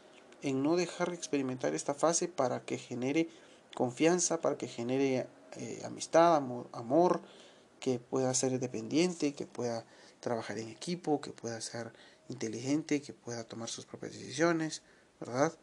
[0.44, 3.30] en no dejar experimentar esta fase para que genere
[3.74, 7.22] confianza, para que genere eh, amistad, amor,
[7.80, 9.86] que pueda ser dependiente, que pueda
[10.20, 11.94] trabajar en equipo, que pueda ser
[12.28, 14.82] inteligente, que pueda tomar sus propias decisiones,
[15.20, 15.54] ¿verdad?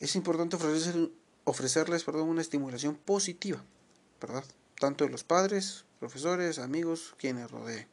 [0.00, 0.56] Es importante
[1.44, 3.64] ofrecerles perdón, una estimulación positiva,
[4.20, 4.44] ¿verdad?
[4.78, 7.88] Tanto de los padres, profesores, amigos, quienes rodeen,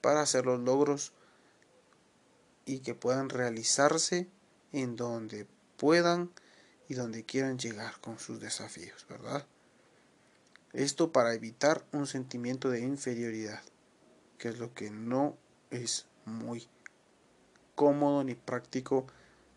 [0.00, 1.12] para hacer los logros
[2.64, 4.28] y que puedan realizarse
[4.72, 6.30] en donde puedan
[6.88, 9.46] y donde quieran llegar con sus desafíos, ¿verdad?
[10.72, 13.62] Esto para evitar un sentimiento de inferioridad,
[14.38, 15.36] que es lo que no
[15.70, 16.68] es muy
[17.74, 19.06] cómodo ni práctico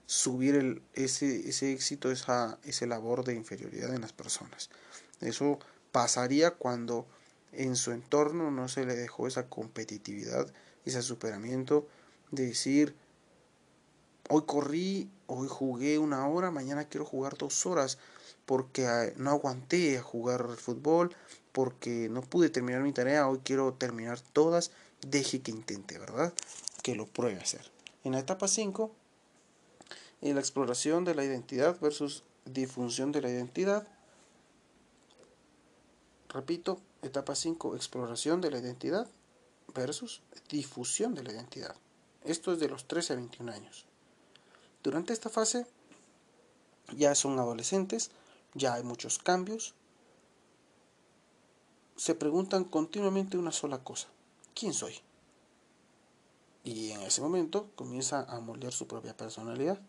[0.06, 4.70] subir ese, éxito, esa, labor de inferioridad en las personas.
[5.20, 5.60] Eso
[5.92, 7.06] pasaría cuando
[7.52, 10.52] en su entorno no se le dejó esa competitividad,
[10.86, 11.88] ese superamiento
[12.32, 12.96] de decir,
[14.30, 17.98] hoy corrí, hoy jugué una hora, mañana quiero jugar dos horas
[18.46, 21.16] porque ah, no aguanté a jugar fútbol,
[21.52, 26.34] porque no pude terminar mi tarea, hoy quiero terminar todas, deje que intente, ¿verdad?
[26.84, 27.72] Que lo pruebe a hacer.
[28.04, 28.92] En la etapa 5,
[30.22, 33.88] en la exploración de la identidad versus difusión de la identidad.
[36.30, 39.08] Repito, etapa 5, exploración de la identidad
[39.74, 41.76] versus difusión de la identidad.
[42.24, 43.86] Esto es de los 13 a 21 años.
[44.84, 45.66] Durante esta fase
[46.96, 48.12] ya son adolescentes,
[48.54, 49.74] ya hay muchos cambios.
[51.96, 54.08] Se preguntan continuamente una sola cosa,
[54.56, 54.96] ¿quién soy?
[56.64, 59.80] Y en ese momento comienza a moldear su propia personalidad.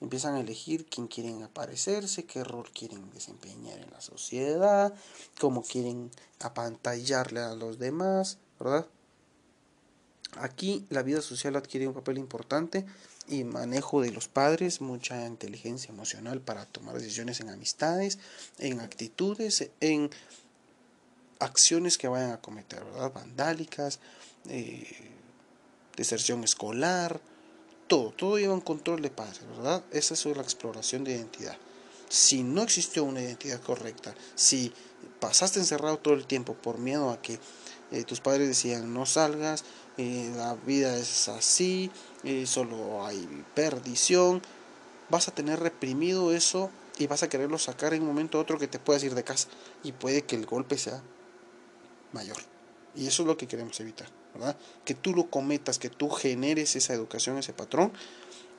[0.00, 4.94] Empiezan a elegir quién quieren aparecerse, qué rol quieren desempeñar en la sociedad,
[5.40, 8.86] cómo quieren apantallarle a los demás, ¿verdad?
[10.40, 12.84] Aquí la vida social adquiere un papel importante
[13.26, 18.18] y manejo de los padres, mucha inteligencia emocional para tomar decisiones en amistades,
[18.58, 20.10] en actitudes, en
[21.38, 23.12] acciones que vayan a cometer, ¿verdad?
[23.12, 24.00] Vandálicas,
[24.48, 24.86] eh,
[25.96, 27.20] deserción escolar,
[27.86, 29.82] todo, todo lleva un control de padres, ¿verdad?
[29.92, 31.56] Esa es la exploración de identidad.
[32.08, 34.72] Si no existió una identidad correcta, si
[35.20, 37.38] pasaste encerrado todo el tiempo por miedo a que
[37.90, 39.64] eh, tus padres decían no salgas,
[39.98, 41.90] eh, la vida es así,
[42.22, 44.40] eh, solo hay perdición,
[45.10, 48.58] vas a tener reprimido eso y vas a quererlo sacar en un momento u otro
[48.58, 49.48] que te puedas ir de casa
[49.82, 51.02] y puede que el golpe sea
[52.12, 52.36] mayor.
[52.94, 54.56] Y eso es lo que queremos evitar, ¿verdad?
[54.84, 57.92] Que tú lo cometas, que tú generes esa educación, ese patrón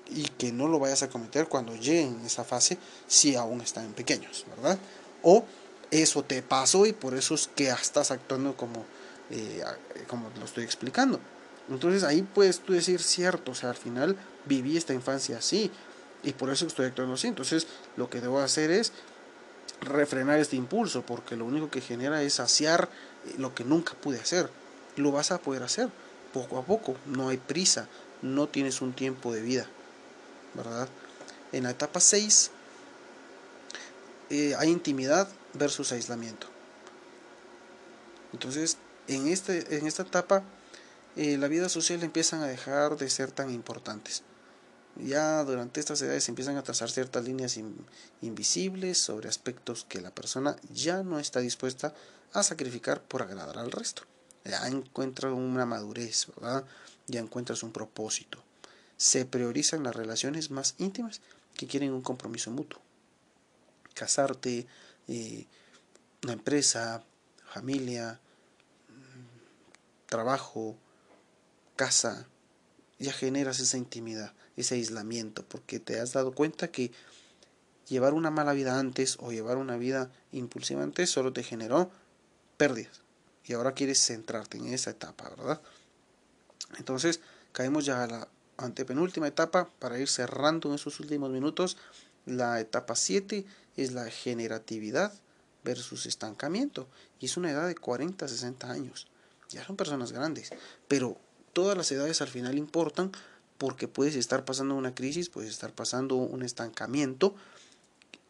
[0.10, 2.78] y que no lo vayas a cometer cuando lleguen esa fase
[3.08, 4.78] si aún están pequeños, ¿verdad?
[5.24, 5.46] O
[5.92, 8.86] eso te pasó y por eso es que estás actuando como
[9.30, 9.64] eh,
[10.08, 11.20] como lo estoy explicando.
[11.70, 15.72] Entonces ahí puedes tú decir cierto, o sea, al final viví esta infancia así,
[16.22, 17.28] Y por eso estoy actuando así.
[17.28, 17.66] Entonces,
[17.96, 18.92] lo que debo hacer es
[19.80, 22.90] refrenar este impulso, porque lo único que genera es saciar
[23.26, 24.50] eh, lo que nunca pude hacer.
[24.98, 25.90] Lo vas a poder hacer
[26.34, 27.88] poco a poco, no hay prisa,
[28.22, 29.68] no tienes un tiempo de vida,
[30.54, 30.90] ¿verdad?
[31.52, 32.52] En la etapa 6
[34.30, 36.48] eh, hay intimidad versus aislamiento.
[38.34, 38.78] Entonces,
[39.10, 40.44] en, este, en esta etapa,
[41.16, 44.24] eh, la vida social empiezan a dejar de ser tan importantes.
[44.96, 47.60] Ya durante estas edades empiezan a trazar ciertas líneas
[48.22, 51.94] invisibles sobre aspectos que la persona ya no está dispuesta
[52.34, 54.04] a sacrificar por agradar al resto.
[54.46, 56.66] Ya encuentras una madurez, ¿verdad?
[57.08, 58.44] Ya encuentras un propósito.
[58.98, 61.22] Se priorizan las relaciones más íntimas
[61.56, 62.82] que quieren un compromiso mutuo.
[63.94, 64.68] Casarte,
[65.08, 65.46] eh,
[66.24, 67.04] una empresa,
[67.54, 68.20] familia,
[70.10, 70.76] trabajo,
[71.76, 72.28] casa,
[72.98, 76.92] ya generas esa intimidad, ese aislamiento, porque te has dado cuenta que
[77.88, 81.90] llevar una mala vida antes o llevar una vida impulsiva antes solo te generó
[82.58, 83.02] pérdidas.
[83.46, 85.62] Y ahora quieres centrarte en esa etapa, ¿verdad?
[86.78, 87.20] Entonces,
[87.52, 91.78] caemos ya a la antepenúltima etapa para ir cerrando en esos últimos minutos.
[92.26, 93.46] La etapa 7
[93.76, 95.14] es la generatividad
[95.64, 96.88] versus estancamiento.
[97.20, 99.08] Y es una edad de 40 a 60 años.
[99.50, 100.52] Ya son personas grandes.
[100.88, 101.18] Pero
[101.54, 103.12] todas las edades al final importan
[103.58, 107.36] porque puedes estar pasando una crisis, puedes estar pasando un estancamiento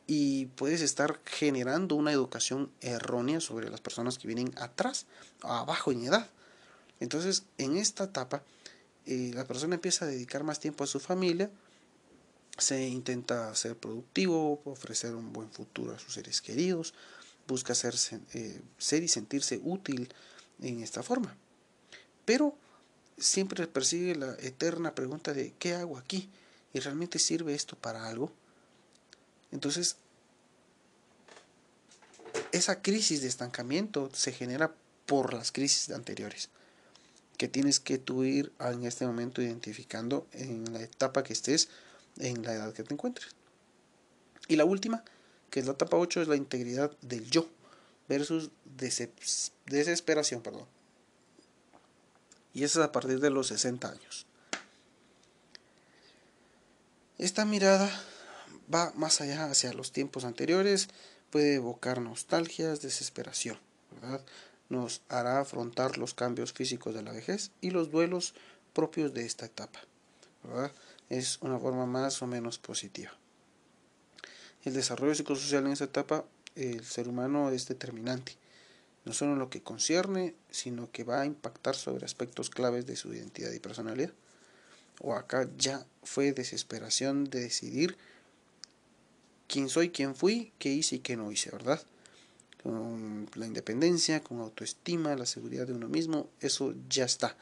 [0.07, 5.05] y puedes estar generando una educación errónea sobre las personas que vienen atrás,
[5.41, 6.27] abajo en edad.
[6.99, 8.41] Entonces, en esta etapa,
[9.05, 11.51] eh, la persona empieza a dedicar más tiempo a su familia,
[12.57, 16.95] se intenta ser productivo, ofrecer un buen futuro a sus seres queridos,
[17.47, 17.93] busca ser,
[18.33, 20.11] eh, ser y sentirse útil
[20.61, 21.35] en esta forma.
[22.25, 22.55] Pero
[23.17, 26.29] siempre persigue la eterna pregunta de ¿qué hago aquí?
[26.73, 28.31] ¿Y realmente sirve esto para algo?
[29.51, 29.97] Entonces,
[32.51, 34.73] esa crisis de estancamiento se genera
[35.05, 36.49] por las crisis anteriores,
[37.37, 41.69] que tienes que tú ir en este momento identificando en la etapa que estés,
[42.17, 43.29] en la edad que te encuentres.
[44.47, 45.03] Y la última,
[45.49, 47.47] que es la etapa 8, es la integridad del yo
[48.07, 48.51] versus
[49.69, 50.67] desesperación, perdón.
[52.53, 54.25] Y eso es a partir de los 60 años.
[57.17, 57.89] Esta mirada
[58.73, 60.87] va más allá hacia los tiempos anteriores,
[61.29, 63.59] puede evocar nostalgias, desesperación,
[63.91, 64.23] ¿verdad?
[64.69, 68.35] Nos hará afrontar los cambios físicos de la vejez y los duelos
[68.73, 69.79] propios de esta etapa,
[70.43, 70.71] ¿verdad?
[71.09, 73.11] Es una forma más o menos positiva.
[74.63, 78.37] El desarrollo psicosocial en esta etapa, el ser humano es determinante,
[79.09, 82.95] no solo en lo que concierne, sino que va a impactar sobre aspectos claves de
[82.95, 84.13] su identidad y personalidad.
[85.01, 87.97] O acá ya fue desesperación de decidir
[89.47, 91.81] quién soy, quién fui, qué hice y qué no hice, ¿verdad?
[92.61, 97.35] Con la independencia, con autoestima, la seguridad de uno mismo, eso ya está,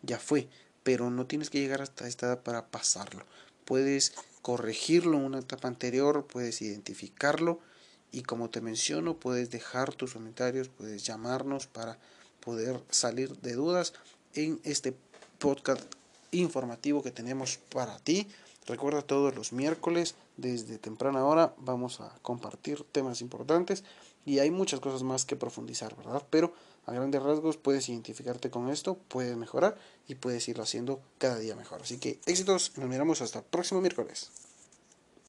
[0.00, 0.48] ya fue,
[0.84, 3.26] pero no tienes que llegar hasta esta edad para pasarlo.
[3.66, 7.60] Puedes corregirlo en una etapa anterior, puedes identificarlo
[8.12, 11.98] y como te menciono, puedes dejar tus comentarios, puedes llamarnos para
[12.40, 13.92] poder salir de dudas
[14.34, 14.94] en este
[15.38, 15.82] podcast
[16.32, 18.26] informativo que tenemos para ti.
[18.66, 23.84] Recuerda todos los miércoles desde temprana hora vamos a compartir temas importantes
[24.24, 26.22] y hay muchas cosas más que profundizar, ¿verdad?
[26.30, 26.52] Pero
[26.86, 29.76] a grandes rasgos puedes identificarte con esto, puedes mejorar
[30.08, 31.82] y puedes irlo haciendo cada día mejor.
[31.82, 34.30] Así que éxitos, nos miramos hasta el próximo miércoles.